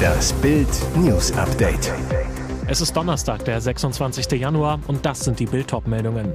[0.00, 1.92] Das Bild News Update.
[2.66, 4.30] Es ist Donnerstag, der 26.
[4.32, 6.34] Januar und das sind die Bild meldungen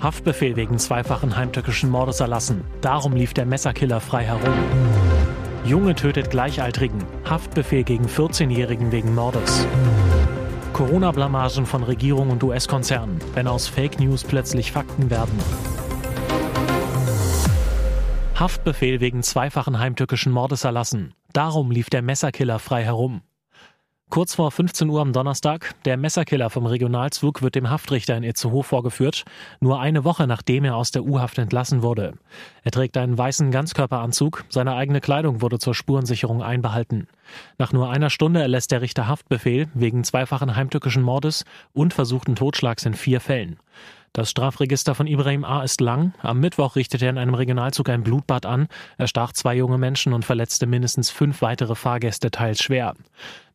[0.00, 2.62] Haftbefehl wegen zweifachen heimtückischen Mordes erlassen.
[2.82, 4.54] Darum lief der Messerkiller frei herum.
[5.64, 7.02] Junge tötet Gleichaltrigen.
[7.24, 9.66] Haftbefehl gegen 14-Jährigen wegen Mordes.
[10.74, 15.38] Corona-Blamagen von Regierung und US-Konzernen, wenn aus Fake News plötzlich Fakten werden.
[18.44, 21.14] Haftbefehl wegen zweifachen heimtückischen Mordes erlassen.
[21.32, 23.22] Darum lief der Messerkiller frei herum.
[24.14, 28.62] Kurz vor 15 Uhr am Donnerstag, der Messerkiller vom Regionalzug wird dem Haftrichter in Itzehoe
[28.62, 29.24] vorgeführt,
[29.58, 32.12] nur eine Woche nachdem er aus der U-Haft entlassen wurde.
[32.62, 37.08] Er trägt einen weißen Ganzkörperanzug, seine eigene Kleidung wurde zur Spurensicherung einbehalten.
[37.58, 42.86] Nach nur einer Stunde erlässt der Richter Haftbefehl wegen zweifachen heimtückischen Mordes und versuchten Totschlags
[42.86, 43.58] in vier Fällen.
[44.12, 45.64] Das Strafregister von Ibrahim A.
[45.64, 46.14] ist lang.
[46.22, 48.68] Am Mittwoch richtete er in einem Regionalzug ein Blutbad an.
[48.96, 52.94] Er stach zwei junge Menschen und verletzte mindestens fünf weitere Fahrgäste teils schwer.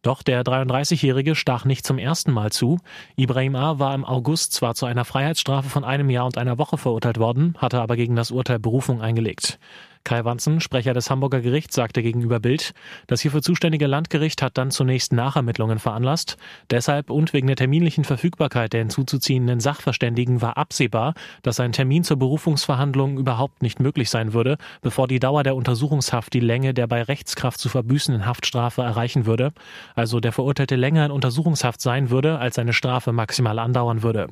[0.01, 2.79] Doch der 33-Jährige stach nicht zum ersten Mal zu.
[3.17, 3.79] Ibrahim A.
[3.79, 7.55] war im August zwar zu einer Freiheitsstrafe von einem Jahr und einer Woche verurteilt worden,
[7.57, 9.59] hatte aber gegen das Urteil Berufung eingelegt.
[10.03, 12.73] Kai Wanzen, Sprecher des Hamburger Gerichts, sagte gegenüber Bild,
[13.07, 16.37] das hierfür zuständige Landgericht hat dann zunächst Nachermittlungen veranlasst.
[16.71, 22.17] Deshalb und wegen der terminlichen Verfügbarkeit der hinzuzuziehenden Sachverständigen war absehbar, dass ein Termin zur
[22.17, 27.03] Berufungsverhandlung überhaupt nicht möglich sein würde, bevor die Dauer der Untersuchungshaft die Länge der bei
[27.03, 29.51] Rechtskraft zu verbüßenden Haftstrafe erreichen würde,
[29.95, 34.27] also der Verurteilte länger in Untersuchungshaft sein würde, als seine Strafe maximal andauern würde.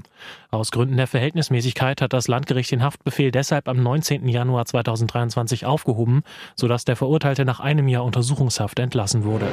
[0.49, 4.27] Aus Gründen der Verhältnismäßigkeit hat das Landgericht den Haftbefehl deshalb am 19.
[4.27, 6.23] Januar 2023 kurzfristig aufgehoben,
[6.55, 9.47] sodass der Verurteilte nach einem Jahr Untersuchungshaft entlassen wurde.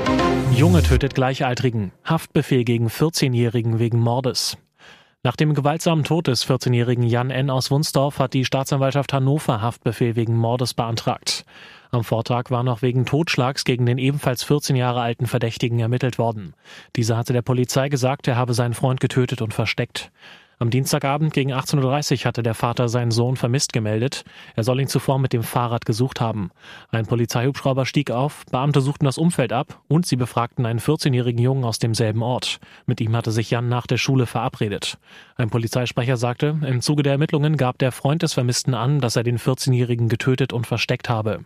[0.55, 1.92] Junge tötet Gleichaltrigen.
[2.05, 4.56] Haftbefehl gegen 14-Jährigen wegen Mordes.
[5.22, 7.48] Nach dem gewaltsamen Tod des 14-jährigen Jan N.
[7.48, 11.46] aus Wunsdorf hat die Staatsanwaltschaft Hannover Haftbefehl wegen Mordes beantragt.
[11.91, 16.55] Am Vortag war noch wegen Totschlags gegen den ebenfalls 14 Jahre alten Verdächtigen ermittelt worden.
[16.96, 20.11] Dieser hatte der Polizei gesagt, er habe seinen Freund getötet und versteckt.
[20.58, 24.24] Am Dienstagabend gegen 18.30 Uhr hatte der Vater seinen Sohn vermisst gemeldet.
[24.55, 26.51] Er soll ihn zuvor mit dem Fahrrad gesucht haben.
[26.90, 31.64] Ein Polizeihubschrauber stieg auf, Beamte suchten das Umfeld ab und sie befragten einen 14-jährigen Jungen
[31.64, 32.61] aus demselben Ort.
[32.86, 34.98] Mit ihm hatte sich Jan nach der Schule verabredet.
[35.36, 39.24] Ein Polizeisprecher sagte, im Zuge der Ermittlungen gab der Freund des Vermissten an, dass er
[39.24, 41.45] den 14-jährigen getötet und versteckt habe.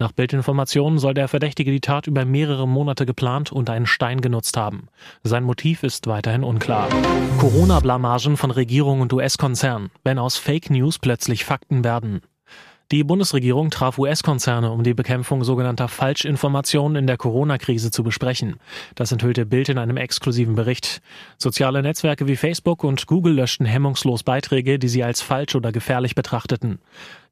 [0.00, 4.56] Nach Bildinformationen soll der Verdächtige die Tat über mehrere Monate geplant und einen Stein genutzt
[4.56, 4.88] haben.
[5.24, 6.88] Sein Motiv ist weiterhin unklar.
[7.38, 12.22] Corona-Blamagen von Regierung und US-Konzern, wenn aus Fake News plötzlich Fakten werden.
[12.92, 18.56] Die Bundesregierung traf US-Konzerne, um die Bekämpfung sogenannter Falschinformationen in der Corona-Krise zu besprechen.
[18.96, 21.00] Das enthüllte Bild in einem exklusiven Bericht.
[21.38, 26.16] Soziale Netzwerke wie Facebook und Google löschten hemmungslos Beiträge, die sie als falsch oder gefährlich
[26.16, 26.80] betrachteten.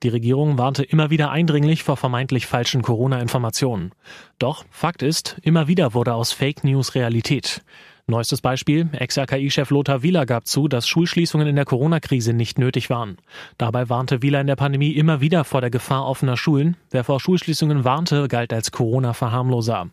[0.04, 3.91] Die Regierung warnte immer wieder eindringlich vor vermeintlich falschen Corona-Informationen.
[4.38, 7.62] Doch Fakt ist, immer wieder wurde aus Fake News Realität.
[8.10, 13.19] Neuestes Beispiel, Ex-RKI-Chef Lothar Wieler gab zu, dass Schulschließungen in der Corona-Krise nicht nötig waren.
[13.58, 16.78] Dabei warnte Wieler in der Pandemie immer wieder vor der Gefahr offener Schulen.
[16.91, 19.91] Wer vor Schulschließungen warnte, galt als Corona-Verharmloser.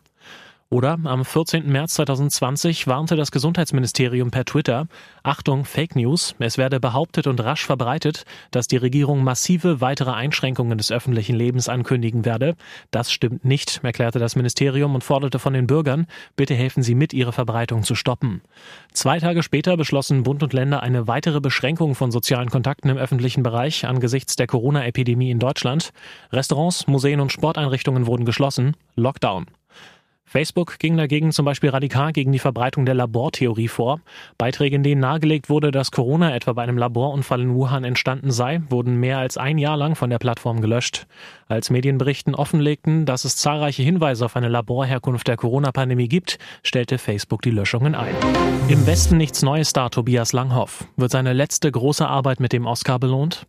[0.68, 1.70] Oder am 14.
[1.70, 4.88] März 2020 warnte das Gesundheitsministerium per Twitter,
[5.22, 10.76] Achtung, Fake News, es werde behauptet und rasch verbreitet, dass die Regierung massive weitere Einschränkungen
[10.76, 12.56] des öffentlichen Lebens ankündigen werde.
[12.90, 17.12] Das stimmt nicht, erklärte das Ministerium und forderte von den Bürgern, bitte helfen Sie mit,
[17.12, 18.42] ihre Verbreitung zu stoppen.
[18.92, 23.44] Zwei Tage später beschlossen Bund und Länder eine weitere Beschränkung von sozialen Kontakten im öffentlichen
[23.44, 25.90] Bereich angesichts der Corona-Epidemie in Deutschland.
[26.32, 28.76] Restaurants, Museen und Sporteinrichtungen wurden geschlossen.
[28.96, 29.46] Lockdown.
[30.28, 34.00] Facebook ging dagegen zum Beispiel radikal gegen die Verbreitung der Labortheorie vor.
[34.38, 38.60] Beiträge, in denen nahegelegt wurde, dass Corona etwa bei einem Laborunfall in Wuhan entstanden sei,
[38.68, 41.06] wurden mehr als ein Jahr lang von der Plattform gelöscht.
[41.46, 47.42] Als Medienberichten offenlegten, dass es zahlreiche Hinweise auf eine Laborherkunft der Corona-Pandemie gibt, stellte Facebook
[47.42, 48.14] die Löschungen ein.
[48.68, 50.86] Im Westen nichts Neues da, Tobias Langhoff.
[50.96, 53.46] Wird seine letzte große Arbeit mit dem Oscar belohnt?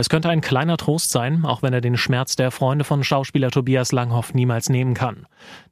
[0.00, 3.50] Es könnte ein kleiner Trost sein, auch wenn er den Schmerz der Freunde von Schauspieler
[3.50, 5.26] Tobias Langhoff niemals nehmen kann.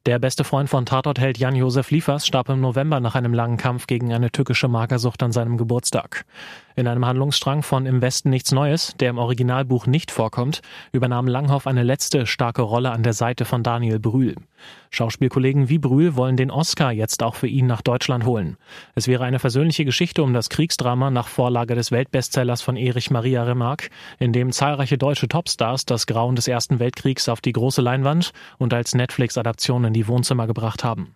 [0.05, 4.13] Der beste Freund von Tatortheld Jan-Josef Liefers starb im November nach einem langen Kampf gegen
[4.13, 6.25] eine tückische Magersucht an seinem Geburtstag.
[6.75, 11.65] In einem Handlungsstrang von Im Westen nichts Neues, der im Originalbuch nicht vorkommt, übernahm Langhoff
[11.65, 14.35] eine letzte starke Rolle an der Seite von Daniel Brühl.
[14.91, 18.57] Schauspielkollegen wie Brühl wollen den Oscar jetzt auch für ihn nach Deutschland holen.
[18.95, 23.43] Es wäre eine versöhnliche Geschichte um das Kriegsdrama nach Vorlage des Weltbestsellers von Erich Maria
[23.43, 28.31] Remarque, in dem zahlreiche deutsche Topstars das Grauen des Ersten Weltkriegs auf die große Leinwand
[28.57, 31.15] und als Netflix-Adaption in die Wohnzimmer gebracht haben.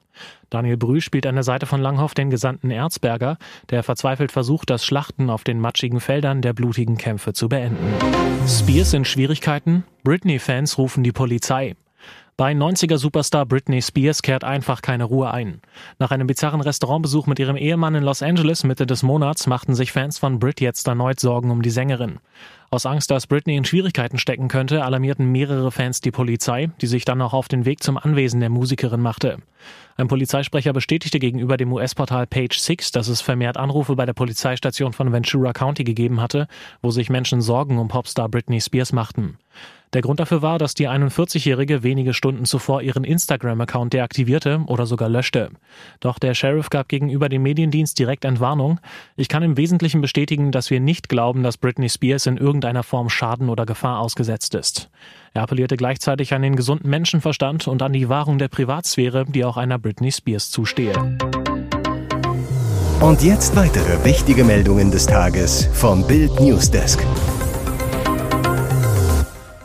[0.49, 3.37] Daniel Brühl spielt an der Seite von Langhoff den Gesandten Erzberger,
[3.69, 7.93] der verzweifelt versucht, das Schlachten auf den matschigen Feldern der blutigen Kämpfe zu beenden.
[8.47, 9.83] Spears in Schwierigkeiten?
[10.03, 11.75] Britney-Fans rufen die Polizei.
[12.37, 15.61] Bei 90er-Superstar Britney Spears kehrt einfach keine Ruhe ein.
[15.99, 19.91] Nach einem bizarren Restaurantbesuch mit ihrem Ehemann in Los Angeles Mitte des Monats machten sich
[19.91, 22.19] Fans von Brit jetzt erneut Sorgen um die Sängerin.
[22.71, 27.03] Aus Angst, dass Britney in Schwierigkeiten stecken könnte, alarmierten mehrere Fans die Polizei, die sich
[27.03, 29.39] dann auch auf den Weg zum Anwesen der Musikerin machte.
[29.97, 34.93] Ein Polizeisprecher bestätigte gegenüber dem US-Portal Page Six, dass es vermehrt Anrufe bei der Polizeistation
[34.93, 36.47] von Ventura County gegeben hatte,
[36.81, 39.37] wo sich Menschen Sorgen um Popstar Britney Spears machten.
[39.93, 45.09] Der Grund dafür war, dass die 41-Jährige wenige Stunden zuvor ihren Instagram-Account deaktivierte oder sogar
[45.09, 45.49] löschte.
[45.99, 48.79] Doch der Sheriff gab gegenüber dem Mediendienst direkt Entwarnung.
[49.17, 53.09] Ich kann im Wesentlichen bestätigen, dass wir nicht glauben, dass Britney Spears in irgendeiner Form
[53.09, 54.89] Schaden oder Gefahr ausgesetzt ist.
[55.33, 59.57] Er appellierte gleichzeitig an den gesunden Menschenverstand und an die Wahrung der Privatsphäre, die auch
[59.57, 60.93] einer Britney Spears zustehe.
[63.01, 67.03] Und jetzt weitere wichtige Meldungen des Tages vom Bild Newsdesk.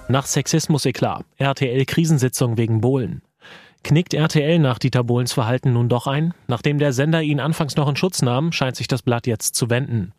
[0.08, 1.24] Nach Sexismus-Eklat.
[1.38, 3.22] RTL-Krisensitzung wegen Bohlen.
[3.82, 6.32] Knickt RTL nach Dieter Bohlens Verhalten nun doch ein?
[6.46, 9.68] Nachdem der Sender ihn anfangs noch in Schutz nahm, scheint sich das Blatt jetzt zu
[9.68, 10.12] wenden.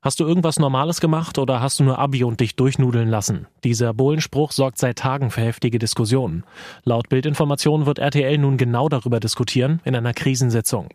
[0.00, 3.46] Hast du irgendwas Normales gemacht oder hast du nur Abi und dich durchnudeln lassen?
[3.62, 6.44] Dieser Bohlenspruch sorgt seit Tagen für heftige Diskussionen.
[6.84, 10.88] Laut Bildinformationen wird RTL nun genau darüber diskutieren in einer Krisensitzung.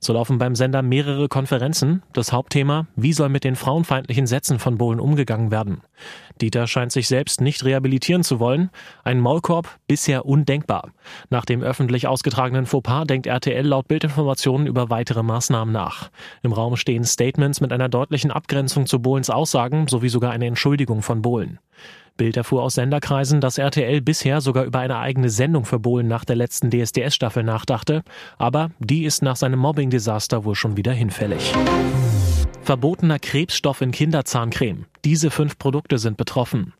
[0.00, 2.02] So laufen beim Sender mehrere Konferenzen.
[2.12, 5.82] Das Hauptthema, wie soll mit den frauenfeindlichen Sätzen von Bohlen umgegangen werden?
[6.40, 8.70] Dieter scheint sich selbst nicht rehabilitieren zu wollen.
[9.04, 10.90] Ein Maulkorb bisher undenkbar.
[11.28, 16.10] Nach dem öffentlich ausgetragenen Fauxpas denkt RTL laut Bildinformationen über weitere Maßnahmen nach.
[16.42, 21.02] Im Raum stehen Statements mit einer deutlichen Abgrenzung zu Bohlens Aussagen sowie sogar eine Entschuldigung
[21.02, 21.58] von Bohlen.
[22.16, 26.24] Bild erfuhr aus Senderkreisen, dass RTL bisher sogar über eine eigene Sendung für Bohlen nach
[26.24, 28.02] der letzten DSDS-Staffel nachdachte,
[28.38, 31.52] aber die ist nach seinem Mobbing-Desaster wohl schon wieder hinfällig.
[32.62, 34.86] Verbotener Krebsstoff in Kinderzahncreme.
[35.04, 36.74] Diese fünf Produkte sind betroffen.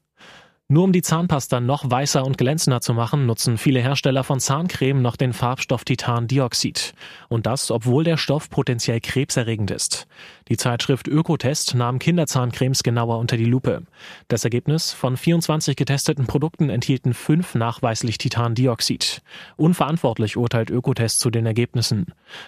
[0.72, 5.02] Nur um die Zahnpasta noch weißer und glänzender zu machen, nutzen viele Hersteller von Zahncreme
[5.02, 6.94] noch den Farbstoff Titandioxid.
[7.28, 10.06] Und das, obwohl der Stoff potenziell krebserregend ist.
[10.50, 13.84] Die Zeitschrift Ökotest nahm Kinderzahncremes genauer unter die Lupe.
[14.26, 19.22] Das Ergebnis von 24 getesteten Produkten enthielten fünf nachweislich Titandioxid.
[19.56, 22.06] Unverantwortlich urteilt Ökotest zu den Ergebnissen.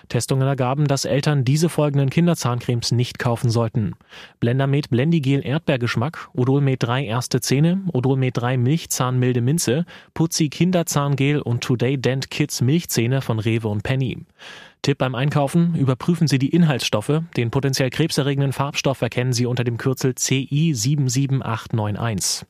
[0.08, 3.92] Testungen ergaben, dass Eltern diese folgenden Kinderzahncremes nicht kaufen sollten.
[4.40, 11.62] Blendermed Blendigel Erdbeergeschmack, Odolmed 3 erste Zähne, Odol Med 3 Milchzahnmilde Minze, Putzi Kinderzahngel und
[11.62, 14.18] Today Dent Kids Milchzähne von Rewe und Penny.
[14.82, 17.22] Tipp beim Einkaufen, überprüfen Sie die Inhaltsstoffe.
[17.36, 22.44] Den potenziell krebserregenden Farbstoff erkennen Sie unter dem Kürzel CI 77891.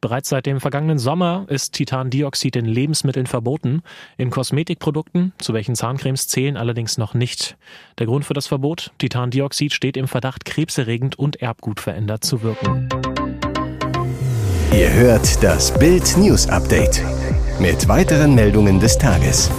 [0.00, 3.82] Bereits seit dem vergangenen Sommer ist Titandioxid in Lebensmitteln verboten,
[4.16, 7.58] in Kosmetikprodukten, zu welchen Zahncremes zählen allerdings noch nicht.
[7.98, 8.92] Der Grund für das Verbot?
[8.96, 12.88] Titandioxid steht im Verdacht, krebserregend und erbgutverändert zu wirken.
[14.72, 17.02] Ihr hört das Bild News Update
[17.60, 19.50] mit weiteren Meldungen des Tages.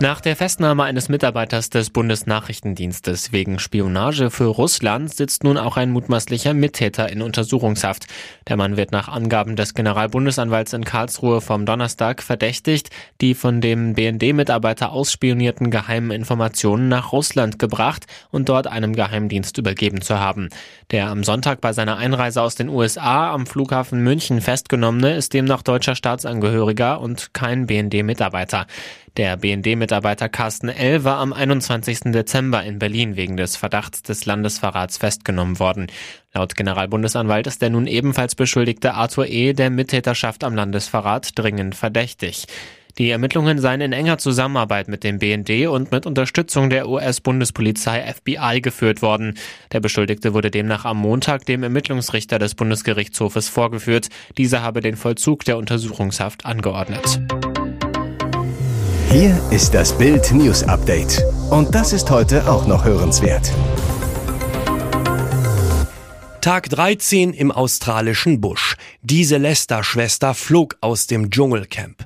[0.00, 5.90] Nach der Festnahme eines Mitarbeiters des Bundesnachrichtendienstes wegen Spionage für Russland sitzt nun auch ein
[5.90, 8.06] mutmaßlicher Mittäter in Untersuchungshaft.
[8.46, 12.90] Der Mann wird nach Angaben des Generalbundesanwalts in Karlsruhe vom Donnerstag verdächtigt,
[13.20, 20.00] die von dem BND-Mitarbeiter ausspionierten geheimen Informationen nach Russland gebracht und dort einem Geheimdienst übergeben
[20.00, 20.48] zu haben.
[20.92, 25.62] Der am Sonntag bei seiner Einreise aus den USA am Flughafen München festgenommene ist demnach
[25.62, 28.68] deutscher Staatsangehöriger und kein BND-Mitarbeiter.
[29.16, 31.04] Der BND-Mitarbeiter Carsten L.
[31.04, 32.12] war am 21.
[32.12, 35.86] Dezember in Berlin wegen des Verdachts des Landesverrats festgenommen worden.
[36.34, 39.52] Laut Generalbundesanwalt ist der nun ebenfalls beschuldigte Arthur E.
[39.54, 42.46] der Mittäterschaft am Landesverrat dringend verdächtig.
[42.98, 48.60] Die Ermittlungen seien in enger Zusammenarbeit mit dem BND und mit Unterstützung der US-Bundespolizei FBI
[48.60, 49.38] geführt worden.
[49.70, 54.08] Der Beschuldigte wurde demnach am Montag dem Ermittlungsrichter des Bundesgerichtshofes vorgeführt.
[54.36, 57.20] Dieser habe den Vollzug der Untersuchungshaft angeordnet.
[59.10, 61.24] Hier ist das Bild News Update.
[61.48, 63.50] Und das ist heute auch noch hörenswert.
[66.42, 68.76] Tag 13 im australischen Busch.
[69.00, 72.04] Diese Lester-Schwester flog aus dem Dschungelcamp.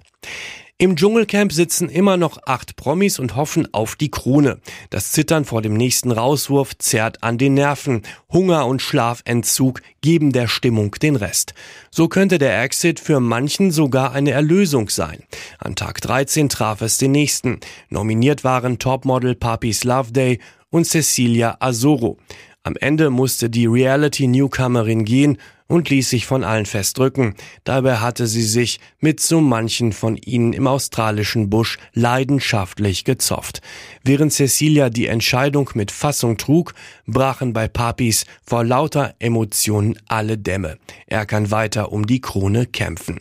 [0.83, 4.59] Im Dschungelcamp sitzen immer noch acht Promis und hoffen auf die Krone.
[4.91, 8.03] Das Zittern vor dem nächsten Rauswurf zerrt an den Nerven.
[8.33, 11.55] Hunger und Schlafentzug geben der Stimmung den Rest.
[11.93, 15.23] So könnte der Exit für manchen sogar eine Erlösung sein.
[15.61, 17.61] An Tag 13 traf es den nächsten.
[17.89, 22.19] Nominiert waren Topmodel Papis Loveday und Cecilia Azoro.
[22.65, 25.39] Am Ende musste die Reality-Newcomerin gehen
[25.73, 27.35] und ließ sich von allen festdrücken.
[27.65, 33.63] Dabei hatte sie sich mit so manchen von ihnen im australischen Busch leidenschaftlich gezofft.
[34.05, 36.75] Während Cecilia die Entscheidung mit Fassung trug,
[37.07, 40.77] brachen bei Papis vor lauter Emotionen alle Dämme.
[41.07, 43.21] Er kann weiter um die Krone kämpfen.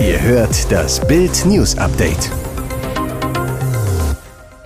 [0.00, 2.30] Ihr hört das Bild News Update.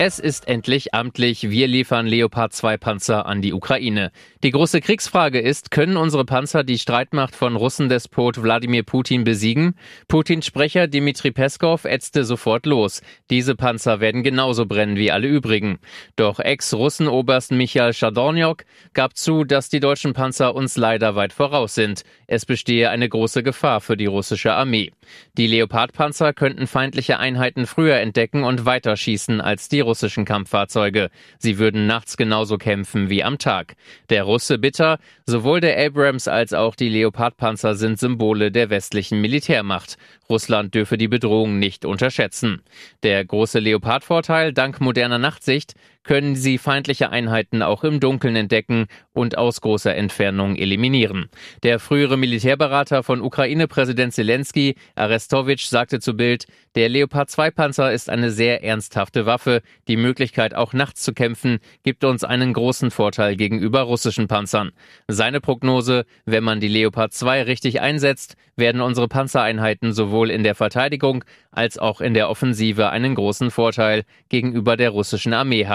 [0.01, 1.51] Es ist endlich amtlich.
[1.51, 4.13] Wir liefern Leopard 2 Panzer an die Ukraine.
[4.45, 9.75] Die große Kriegsfrage ist, können unsere Panzer die Streitmacht von Russendespot Wladimir Putin besiegen?
[10.07, 13.03] Putins Sprecher Dmitri Peskov ätzte sofort los.
[13.29, 15.81] Diese Panzer werden genauso brennen wie alle übrigen.
[16.15, 22.05] Doch Ex-Russenoberst Michael Schadorniok gab zu, dass die deutschen Panzer uns leider weit voraus sind.
[22.29, 24.93] Es bestehe eine große Gefahr für die russische Armee.
[25.37, 31.09] Die Leopard-Panzer könnten feindliche Einheiten früher entdecken und weiterschießen als die russischen Kampffahrzeuge.
[31.39, 33.75] Sie würden nachts genauso kämpfen wie am Tag.
[34.11, 39.97] Der Russe bitter, sowohl der Abrams als auch die Leopardpanzer sind Symbole der westlichen Militärmacht.
[40.29, 42.61] Russland dürfe die Bedrohung nicht unterschätzen.
[43.03, 45.73] Der große Leopardvorteil, dank moderner Nachtsicht,
[46.09, 51.29] können sie feindliche Einheiten auch im Dunkeln entdecken und aus großer Entfernung eliminieren.
[51.63, 56.47] Der frühere Militärberater von Ukraine-Präsident Zelensky, Arestovic, sagte zu Bild,
[56.77, 59.61] der Leopard 2 Panzer ist eine sehr ernsthafte Waffe.
[59.87, 64.71] Die Möglichkeit, auch nachts zu kämpfen, gibt uns einen großen Vorteil gegenüber russischen Panzern.
[65.09, 70.55] Seine Prognose, wenn man die Leopard 2 richtig einsetzt, werden unsere Panzereinheiten sowohl in der
[70.55, 75.67] Verteidigung als auch in der Offensive einen großen Vorteil gegenüber der russischen Armee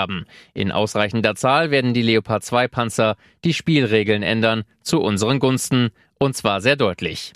[0.53, 5.89] In ausreichender Zahl werden die Leopard 2 Panzer die Spielregeln ändern zu unseren Gunsten
[6.20, 7.34] und zwar sehr deutlich.